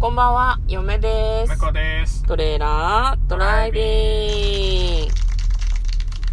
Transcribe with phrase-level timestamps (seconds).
[0.00, 1.72] こんばんは、嫁です。
[1.74, 2.24] です。
[2.24, 5.12] トレーラードライビング。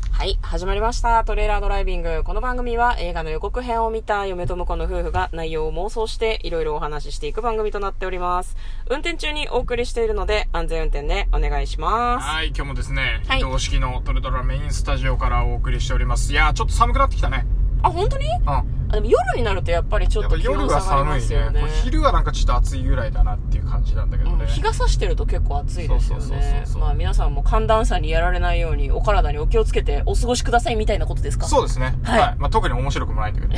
[0.09, 1.25] はい、始まりました。
[1.25, 2.23] トレーラードライビング。
[2.23, 8.55] この番組は映画の予告編を見た嫁と婿の夫婦が内容を妄想していろいろお話ししていく番組となっております。
[8.89, 12.25] 運転中にお送りしているので安全運転でお願いします。
[12.25, 16.31] はい、今日もですね、はい移動式のトレドラメインスタジオからお送りしております。
[16.31, 17.45] いやー、ちょっと寒くなってきたね。
[17.81, 18.27] あ、本当に？
[18.27, 18.76] うん。
[18.89, 21.21] あでも夜になるとやっぱりちょやっと気温下がりま寒いね。
[21.21, 21.59] すよね。
[21.61, 24.35] もう昼はなんかちょっと暑いぐらいだなっていう感じなんだけどね。
[24.41, 31.47] うん日が差してると結構暑いですよねまあ皆さんも寒暖差にやられないようにお体にお気をつけてお過ごしくださいみたいなことですか？
[31.47, 31.97] そうですね。
[32.03, 32.35] はいはい。
[32.39, 33.53] まあ、特に面白くもないんだけど。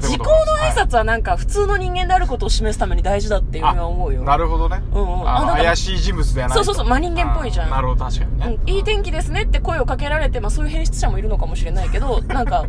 [0.00, 0.30] 時効の
[0.60, 4.22] 挨拶はなんか普通の人間であることを示すために大事だっていうのは思うよ。
[4.22, 4.82] なるほどね。
[4.92, 6.64] うんうんあ怪しい人物ではないと。
[6.64, 8.58] そうそうそう真人間っぽいじゃんなるほど、確かにね。
[8.64, 12.64] うんいい天気ですねって声をかけられて、まあそういう変質者もいるのかもしれないけど、なんか、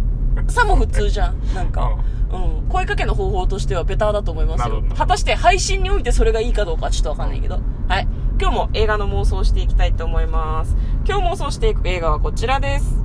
[0.47, 1.53] さも普通じゃん。
[1.53, 1.97] なんか、
[2.31, 2.69] うん。
[2.69, 4.89] 声かけの方法としてはベターだと思いますよなるほ。
[4.89, 7.59] ど果たして配信においてそれがいいかどうかはちょっとわかんないけど。
[7.87, 8.07] はい。
[8.39, 10.75] 今日も映画の妄想をしていきたいと思います。
[11.05, 13.03] 今日妄想していく映画はこちらです。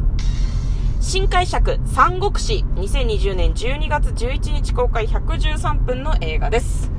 [1.01, 6.91] 新解釈三国志2020年12月11日公開113分の映画です。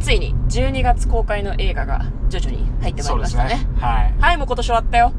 [0.00, 3.66] ついに12月公開の映画が徐々に入ってまいりましたね。
[3.78, 4.14] はい。
[4.18, 5.12] はい、もう今年終わったよ。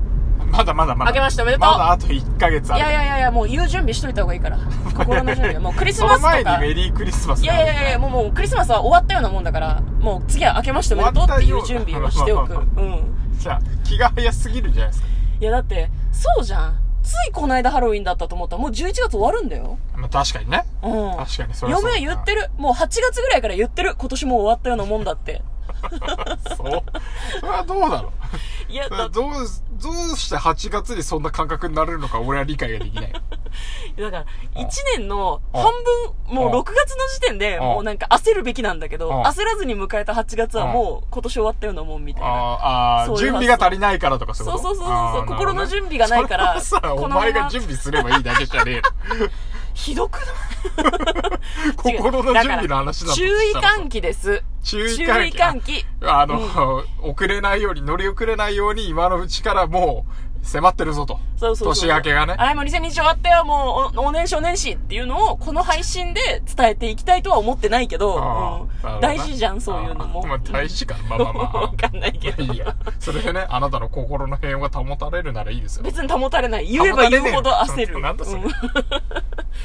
[0.49, 1.11] まだまだまだ。
[1.11, 2.79] 明けましておめでとうまだあと1ヶ月ある。
[2.79, 4.57] いやいやいやいや、もう言う準備しといた方がいいから。
[4.95, 5.59] 心の準備は。
[5.61, 6.35] もうクリスそマスとか。
[6.37, 12.47] の前にメリークリスマスいやいやいやいや、もうもうクリスマスは終わったようなもんだから、もう次は明けましておめでとうっていう準備をしておく。
[12.47, 13.15] 終わったうん。
[13.37, 15.07] じゃあ、気が早すぎるじゃないですか。
[15.41, 16.77] いやだって、そうじゃん。
[17.01, 19.77] ついこの間ハロウィンだったと思ったらもう11月終わるんだよ。
[19.95, 20.63] まあ確かにね。
[20.83, 21.17] うん。
[21.17, 22.51] 確かにそれはそう嫁は言ってる。
[22.57, 23.95] もう8月ぐらいから言ってる。
[23.97, 25.41] 今年もう終わったようなもんだって。
[26.55, 26.83] そう。
[27.39, 28.11] それはどうだろ
[28.69, 28.89] いや、う。
[28.89, 29.31] だどう、
[29.81, 33.11] どうして8月にそんな感覚になれるのか俺は理解ができない。
[33.99, 34.25] だから、
[34.55, 34.67] 1
[34.97, 35.71] 年のうん半
[36.27, 36.59] 分、もううん。
[36.59, 39.23] 6月の時点で、うんもうなんか焦るべきなんだけど、うん。
[39.23, 42.29] 焦らずに迎えた8月はもう今年終わったようなもんみたいな。
[42.29, 44.63] あーあ準備が足りないからとかそういうこと？
[44.63, 48.81] そうそうそうそう心の準備がないからそれはさ、お前が準備すればいいだけじゃねえよ。
[49.73, 50.25] ひどくな
[51.91, 51.95] い？
[51.97, 54.43] 心の準備の話だと注意喚起です。
[54.63, 55.85] 注意喚起。
[56.01, 61.19] あの、遅れないように、乗り遅れないように今のうちからもう迫ってるぞと。
[61.37, 61.67] そうそう。
[61.69, 62.33] 年明けがね。
[62.33, 68.67] はい、もう2020終わったよ、もうお、お年始お年始っていうのを、この配信で伝えていきたいとは思ってないけど、
[69.01, 70.25] 大事じゃん、そういうのも。
[70.25, 70.95] まあ大事か。
[71.09, 71.57] まあまあまあ。
[71.69, 72.43] わかんないけど。
[72.43, 72.75] いいや。
[72.99, 75.83] それでね、あなたの心の平穏が保たれるならいいですよ。
[75.83, 76.67] 別に保たれない。
[76.67, 78.01] 言えば言うほど焦る。
[78.01, 78.43] なんだそれ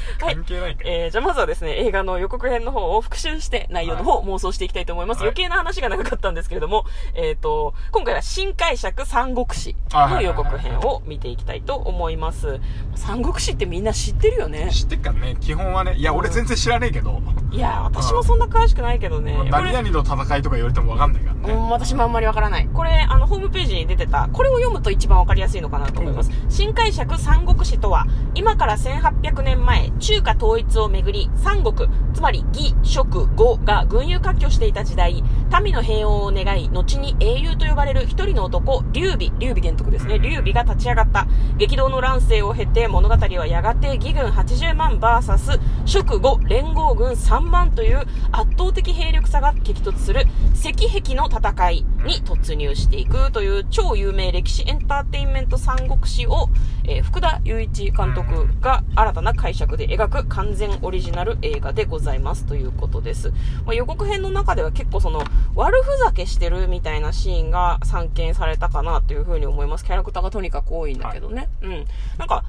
[0.19, 0.83] 関係ないか。
[0.85, 5.19] えー、じゃあまずはですね、映画の予告編の方を復習して内容の方を妄想していきたいと思います。
[5.19, 6.85] はい余計な話が長かったんですけれども、
[7.15, 12.59] えっ、と、今回は新解釈三国志の予告編を見ていきたいと思います。
[12.95, 14.69] 三国志ってみんな知ってるよね。
[14.71, 17.19] 知ってっからね、基本はね、いや、俺全然知らねえけど、
[17.51, 19.33] いやー、私もそんな詳しくないけどね。
[19.37, 21.53] こ何れ々の戦いとか言われてもわかんないからね。
[21.53, 22.67] うん、私もあんまりわからない。
[22.67, 26.31] これ、あの、ホームページに出てた、これを読むと一番わかりやすいのかなと思います。
[26.49, 35.23] 新解釈三国志とは、今から1800年前、中華統一をめぐり、三国、つまり義、蜀、呉が群雄割拠していた時代、
[35.63, 41.27] 民の平穏を願い、後に英雄と呼ばれる一人の男、劉備、劉備玄徳ですね、劉備が立ち上がった。
[41.57, 56.49] 激動の乱世を経て、物語はやがて義軍80万 VS、蜀呉連合軍3万という圧倒的兵力差が激突する石壁の戦いに突入していくという超有名歴史エンターテインメント三国志を、
[56.87, 63.31] えー福田雄一監督が新たな解釈で描く完全オリジナル映画でございますということです。
[63.65, 65.23] まあ、予告編の中では結構その
[65.55, 69.85] 悪ふざけしてるみたいなシーンが散見されたかなというふうに思います。
[69.85, 71.49] キャラクターがとにかく多いんだけどね。
[71.61, 71.85] うん。
[72.17, 72.43] なんか、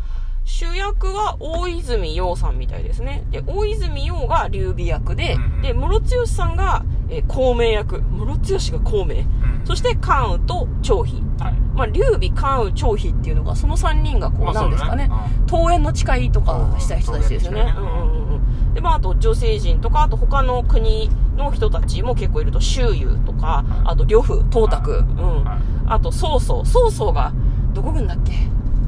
[0.44, 3.24] 主役は大泉洋さんみたいですね。
[3.30, 8.00] で、大泉洋が劉備役で、うんで、ムロツヨシさんが、えー孔明役。
[8.02, 9.16] ムロツヨシが孔明。
[9.16, 9.26] うん
[9.66, 11.16] そして、関羽と張飛。
[11.40, 11.54] はい。
[11.74, 15.10] まあ、劉備、関羽、張飛っていうのが、その3人がこう、まあなんですかね
[15.48, 15.78] そうだね。
[15.80, 17.74] の誓いとかした人たちですよね。
[17.76, 18.38] うんうんうんうんう
[18.70, 18.74] ん。
[18.74, 25.44] で、まあ、あと女性陣とか、あと他の国の人たちも結構いると、周遊とか、あと呂布、東卓、うん。
[25.44, 25.58] はい
[25.88, 26.64] あと、曹操。
[26.64, 27.32] 曹操が、
[27.72, 28.32] どこ軍だっけ？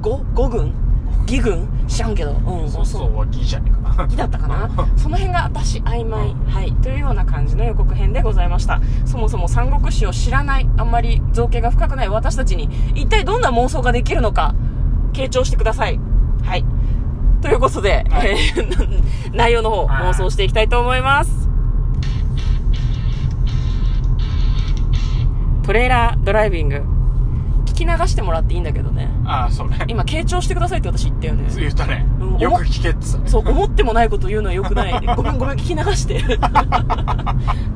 [0.00, 0.72] 五五軍？
[1.28, 1.68] 義軍？
[1.86, 2.32] 知らんけど。
[2.32, 4.04] うん、そうそうはギじゃねえかな。
[4.04, 4.68] 義だったかな？
[4.96, 6.34] その辺が私曖昧。
[6.48, 6.72] はい。
[6.82, 8.80] というような感じの予告編でございました。
[9.04, 14.54] そもそも三国志を知らない、あんまり造形が深くない私たちに、一体どんな妄想ができるのか、
[15.12, 16.00] 傾聴してください。
[16.44, 16.64] はい。
[17.42, 18.98] ということで、はいえー
[19.36, 21.48] 内容の方、はい妄想していきたいと思います。
[25.62, 26.97] トレーラードライビング。
[27.78, 29.08] 聞き流してもらっていいんだけどね。
[29.24, 29.84] ああ、そうね。
[29.86, 31.48] 今、傾聴してくださいって私言ったよね。
[31.54, 32.38] 言ったねうん。
[32.38, 33.18] よく聞けってさ。
[33.24, 35.06] そう、思ってもないこと言うのは良くない。
[35.14, 36.20] ごめんごめん、聞き流して。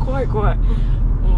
[0.05, 0.59] 怖 い怖い。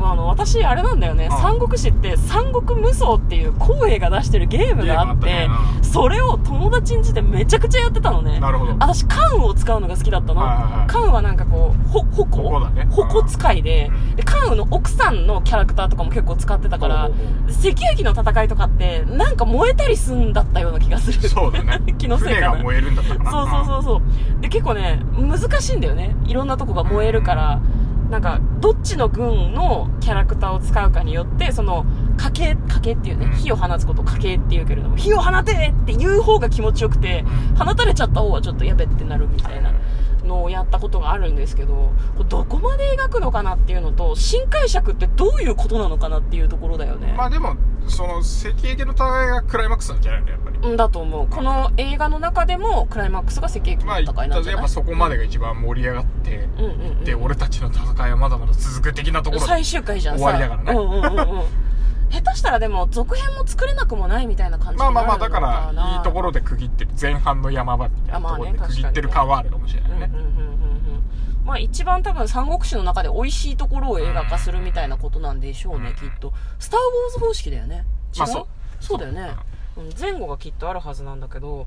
[0.07, 12.69] あの私あれなんだよね、うん三国志って三国無双っていう光栄が出してるゲームがあってゲームあったねそれを友達ん家でめちゃくちゃやってたのねなるほど私関羽を使うのが好きだったの、はいはいはい関羽はなんかこうほ矛？
[12.71, 14.44] ね矛使いで,、うんで関羽の
[14.75, 17.11] 奥さんのキャラクターとかも結構使ってたから
[17.49, 21.29] 石油機の戦いとかってなんか燃えたりすんだったような気がする。
[21.29, 21.81] そうだね。
[21.97, 22.63] 気のせいかな。
[22.63, 23.31] 燃えるんだったかな。
[23.31, 23.97] そうそうそうそ
[24.39, 24.41] う。
[24.41, 26.17] で結構ね難しいんだよね。
[26.27, 27.61] いろんなとこが燃えるから
[28.11, 31.87] なんかどっちの軍のキャラクターを使うかによってその
[32.17, 33.33] 火系火系っていうねうん。
[33.33, 37.67] 火を放つことを火系っていうけれども火を放てって言う方が気持ちよくてうん。
[37.67, 39.71] 放たれちゃった方はちょっとやべってなるみたいな
[40.25, 47.15] のをやったことがあるんですけどこれどこまで描くのかなっていうのと新解釈ってどういうことなのかなっていうところだよね。
[47.17, 47.57] まあでも
[47.87, 50.59] その赤液の戦いがクライマックスなんじゃないのやっぱり。
[50.59, 51.27] うんだと思う。
[51.29, 54.53] この映画の中でもクライマックスが赤液のまあ戦いなんじゃない？
[54.53, 57.05] やっぱそこまでが一番盛り上がってうんうんうん。
[57.05, 60.25] で俺たちの戦いはまだまだ続く的なところで最終回じゃんさ。
[60.25, 60.79] 終わりだからね。
[60.79, 61.45] うんうんうんうん
[62.15, 65.97] 下手したらでも続編も作れなくもないみたいな感じまあまあまあだからな。
[65.97, 70.11] いいところで区切ってる前半の山場みたいなところで区切ってる感はあるかもしれないね。
[70.13, 70.55] うんうんうんうんうん
[71.45, 75.95] まあ一番多分三国志の中で美味しいところを映画化するみたいなことなんでしょうね、うん。
[75.95, 76.33] きっと。
[76.59, 77.85] スター・ウォーズ方式だよね。
[78.15, 78.47] 違う、まあそう。
[78.81, 79.37] そうだよね、
[79.77, 79.93] うん。
[80.01, 81.67] 前後がきっとあるはずなんだけど。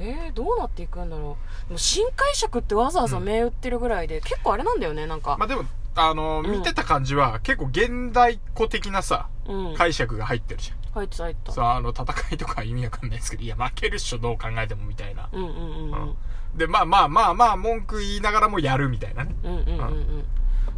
[0.00, 1.36] えー、どうなっていくんだろ
[1.66, 1.68] う。
[1.68, 5.64] でも新解釈ってわざわざ銘打ってるぐらいで、結構あれなんだよねなんか、まあでも
[6.00, 6.50] あのうん。
[6.50, 9.74] 見てた感じは結構現代っ子的なさうん。
[9.74, 10.78] 解釈が入ってるじゃん。
[10.92, 11.52] 入ってた入ってた。
[11.52, 15.28] さああの戦いとか意味わかんないですけどいや負けるっしょどう考えてもみたいな。
[15.32, 16.02] うんうんうんうん。
[16.02, 16.16] うん。
[16.56, 19.34] でまあまあまあまあ文句言いながらもやるみたいなね。
[19.42, 20.24] うんうんうんうん。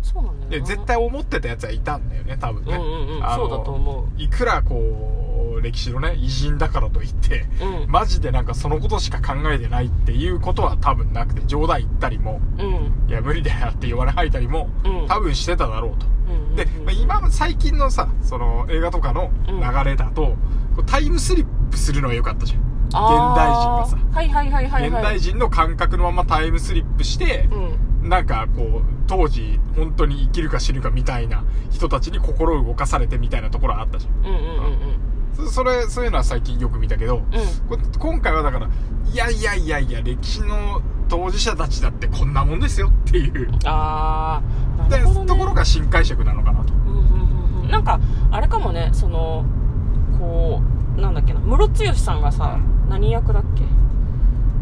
[0.03, 0.67] そうなんだよな。
[0.67, 3.35] で絶対思ってたやつはいたんだよね多分ね、うんうんうん。
[3.35, 5.30] そうだと思いくらこう
[5.61, 7.91] 歴史のね偉人だからといってううん。
[7.91, 13.09] マジでなんかそのことしか考えてないっていうことは多分なくて冗談言ったりもうん。
[13.09, 15.07] いや無理だよって言われ吐いたりもうん。
[15.09, 16.07] 多分してただろうと。
[16.07, 20.37] うんで、まあ、今最近のさその映画とかの流れだと、
[20.87, 22.61] タイムスリップするのは良かったじゃん。
[22.89, 22.97] 現
[23.37, 23.97] 代人がさ。
[23.97, 24.91] あーはいはいはいはいはい。
[24.91, 28.09] 現代人の感覚のままタイムスリップしてうん。
[28.09, 35.10] なんかこう当時本当に生きるか死ぬかみたいな人たちに心を動かされてみたいなところはあったじゃんうんうんうんそ
[35.49, 37.23] それそういうのは最近よく見たけど、うん。
[37.69, 38.69] こ今回はだから
[39.13, 43.51] いやいやいやいや歴史の当事者たちだってこんなもんですよっていう。
[43.65, 44.43] あ
[44.79, 46.73] あなでるほど、ね、ところが新解釈なのかなと。
[46.73, 47.71] うんうんうんうん。
[47.71, 48.01] なんか
[48.31, 49.45] あれかもねその
[50.19, 50.61] こ
[50.97, 52.59] うなんだっけなムロツヨシさんがさ、
[52.89, 53.63] 何役だっけ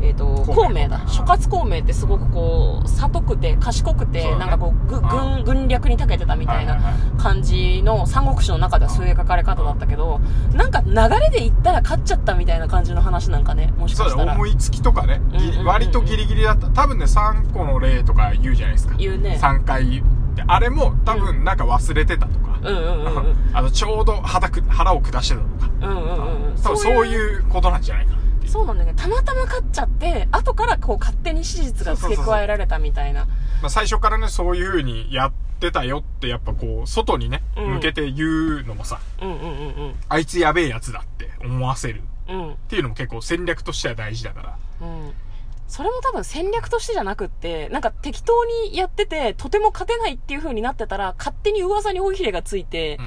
[0.00, 0.54] えっ、と孔明。
[0.54, 1.02] 孔明だ。
[1.08, 4.36] 諸葛孔明ってすごくこう里くて賢くて、ね。
[4.36, 6.78] なんかこう軍軍略に長けてたみたいな
[7.18, 10.20] 感じの三国志の中ではそういう描かれ方だったけど
[10.52, 14.26] なんか流れで言ったら勝っちゃったみたいな感じの話なんかねもしかしたら。
[14.26, 15.20] だ思いつきとかね、
[15.64, 16.68] 割とギリギリだった。
[16.70, 18.94] 多分ね3個の例とか言うじゃないですか。
[18.96, 19.38] 言うね。
[19.40, 20.02] 3回
[20.34, 23.36] であれも多分なんか忘れてたとか、うんうんうんうん。
[23.52, 25.70] あのちょうど腹く腹を下してたとか。
[25.80, 26.62] うんうんうんうん。
[26.62, 28.12] 多分そういうことなんじゃないか
[28.46, 28.94] そうなんだよね。
[28.96, 33.26] たまたま勝っちゃって後からこう勝手に史実が付け加えられたみたいな。
[33.60, 37.74] まあ、最初からねそういう風にやってたよってやっぱこう外にね、うん。
[37.74, 39.44] 向けて言うのもさうんうんう
[39.90, 42.36] んあいつやべえやつだって思わせるうん。
[42.36, 44.42] うんっていうのも結構戦略としては大事だか
[44.80, 44.86] ら。
[44.86, 45.12] うん。
[45.68, 52.98] それも多分戦略としてじゃなくって、なんか適当にやってて、とても勝てないっていう風になってたら、勝手に噂に尾ひれがついて、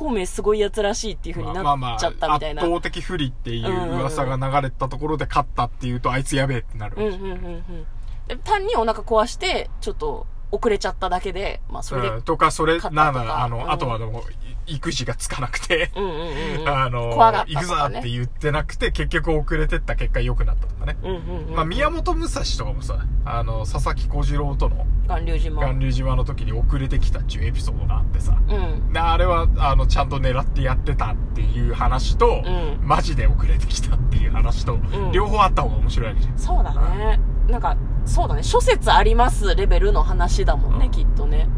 [0.00, 2.62] 孔明すごいやつらしいっていう風になっちゃったみたいな。
[2.62, 7.86] 圧倒的不利っていう噂が流れたところで勝ったっていうとあいつやべえってなる、うんうんうんうん。
[8.26, 14.24] で単にお腹壊して、ちょっと遅れちゃっただけで、まあそれで、うんとかそれなんだあの、うんあとはでも
[14.66, 16.68] い育児がつかなくて、うんうんうんうん。
[16.70, 21.54] あのね行くぞって言ってなくて結局遅れてった結果良くなったとかね、うんうんうん。
[21.54, 25.62] まあ、宮本武蔵とかもさあの佐々木小次郎との巌流島。
[25.62, 28.92] 巌流島の時に遅れてきたっていうエピソードがあってさうん。
[28.92, 37.20] であれはあのちゃんと狙ってやってたっていう話と、うんマジで遅れてきたっていう話と、ん両方あった方が面白いわけじゃんそうだね。
[37.48, 37.76] なんか、
[38.06, 38.42] そうだね。
[38.42, 41.48] 諸説ありますレベルの話だもんね、うんきっとね。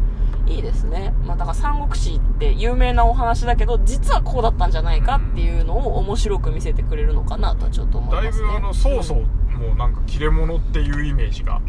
[0.45, 1.13] いいですね。
[1.25, 8.47] まあ、だから三国志って有名なお話だけど、実はこうだったんじゃないかっていうのを面白く見せてくれるのかなとはちょっと思いますね。
[8.47, 11.61] だいぶあの曹操もなんか切れ者っていうイメージが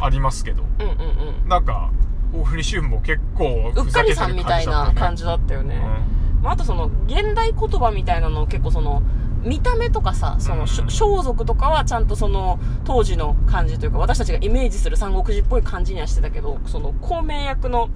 [0.00, 1.48] ありますけどうんうんうんうん。
[1.48, 1.90] なんか
[2.34, 5.76] 大振俊も結構うっかりさんみたいな感じじだったよね。
[5.76, 9.02] だったねまあ、あとその、現代言葉みたいなのを結構その、
[9.48, 17.88] 見た目とかさ、その、装束とかはちゃんとその、当時の感じというか、私たちがイメージする三国志っぽい感じにはしてたけど、その、孔明役の、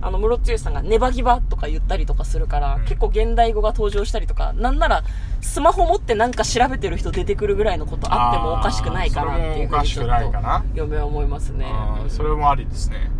[0.00, 2.82] あの、室強さんがネバギバとか言ったりとかするから、うん。
[2.84, 5.02] 結構現代語が登場したりとか、なんなら、
[5.40, 10.64] スマホ持ってなんか調べてる人出てくるぐらいのことあってもおかしくないかなっていうふうにちょっあーそれもおかしくないかと、な。
[10.74, 11.66] 嫁は思いますね。
[12.08, 13.10] それもありですね。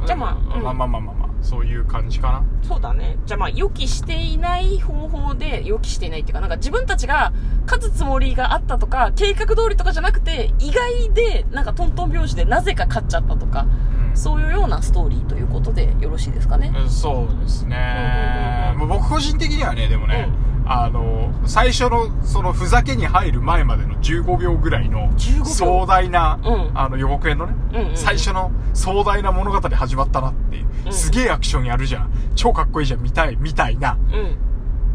[0.00, 0.06] うん。
[0.06, 0.62] じゃあまあ、うん。
[0.62, 2.44] まあまあまあまあまあそういう感じかな？
[2.62, 3.16] そうだね。
[3.26, 7.32] じゃあまあ予期していない方法で、予期していないっていうか、なんか自分たちが
[7.66, 13.66] 勝つつもりがあったとか、計画通りとかじゃなくて、意外で、なんかトントン拍子でなぜか勝っちゃったとか、
[14.10, 14.16] うん。
[14.16, 16.72] そういうようなストーリーということでよろしいですかね？
[16.76, 20.28] うんそうですね、うんうんもう僕個人的にはねでもね、
[20.72, 25.44] あの最初のそのふざけに入る前までの15秒ぐらいの15秒？
[25.44, 26.78] 壮大な、うん。
[26.78, 27.96] あの予告編のね、うんうんうん。
[27.96, 30.92] 最初の壮大な物語始まったなっていう、うん。
[30.92, 32.12] すげえアクションやるじゃん。
[32.36, 34.36] 超かっこいいじゃん見たいみたいなうん。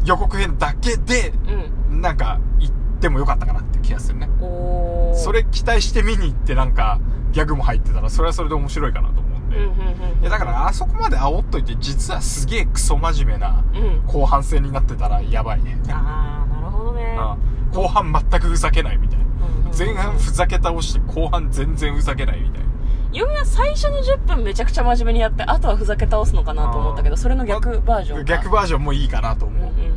[0.06, 1.34] 予告編だけで
[1.90, 2.00] うん。
[2.00, 4.30] なんか行ってもよかったかなっていう気がするね。
[5.14, 7.00] それ期待して見に行ってなんか
[7.32, 9.20] ギャグも入ってたらそれはそれで面白いかなと
[10.20, 14.02] いやだからあそこまで煽っといて実はすげえクソ真面目なうん。
[14.06, 17.16] 後半戦になってたらやばいね、あー、なるほどね。
[17.72, 17.82] うん。
[17.82, 19.26] 後半全くふざけないみたいな。
[19.76, 22.66] 前半ふざけ倒して後半全然ふざけないみたいな。
[23.12, 28.24] 嫁は最初の10分めちゃくちゃ真面目にやって、あとはふざけ倒すのかなと思ったけど、それの逆バージョンか。
[28.24, 29.90] 逆バージョンもいいかなと思う、うんうんうんうん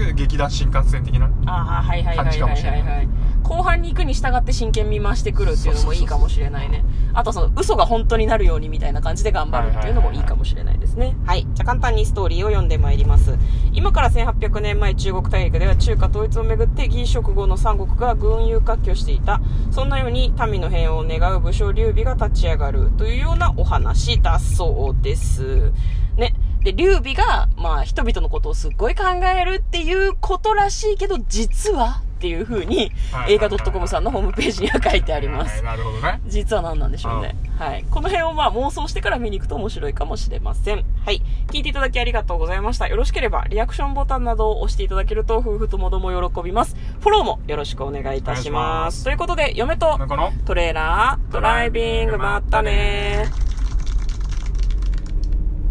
[0.00, 0.08] うん。
[0.08, 0.16] うん。
[0.16, 2.02] 劇団新幹線的な感じかはい
[2.50, 3.08] もしれない。
[3.48, 6.84] 後半に行くに従って真剣味増してくるっていうのもいいかもしれないね。
[7.14, 11.16] あとその嘘が本当になるようにみたいな感じで頑張るっていうのもいいかもしれないですね。
[11.24, 11.46] はい。
[11.54, 13.38] じゃあ簡単にストーリーを読んでまいります。
[13.72, 19.40] 今から1800年前中国大陸では中華統一をめぐって義食後の三国が軍友割拠していた。
[19.70, 25.72] そんなように民の平穏を願う武将劉備が立ち上がるというようなお話だそうです。
[26.18, 26.34] ね。
[26.62, 35.76] で、劉備が、まあ、人々のことをすっごい考えるっていうことらしいけど、実はっていう風にはい映画 .com さんのホームページには書いてありますはい。
[35.76, 37.36] なるほどね実は何なんでしょうね。
[37.58, 37.84] はい。
[37.90, 40.84] この辺をまあ妄想してから見に行くと面白いかもしれません。
[41.04, 41.22] はい。
[41.48, 42.88] 聞いていただきありがとうございました。
[42.88, 46.76] よろしければリアクションボタンなどを押していただけると夫婦ともども喜びます。
[47.00, 48.84] フォローもよろしくお願いいたしま。
[48.84, 49.98] ますすということで、嫁と
[50.44, 53.47] トレーラードライビングまったねー。